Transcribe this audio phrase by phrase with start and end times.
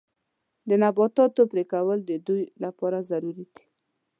[0.67, 3.63] د نباتاتو پرې کول د ودې لپاره ضروري دي.